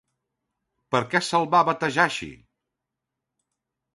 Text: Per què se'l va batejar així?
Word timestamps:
Per 0.95 1.01
què 1.11 1.19
se'l 1.25 1.45
va 1.51 1.59
batejar 1.69 2.07
així? 2.11 2.31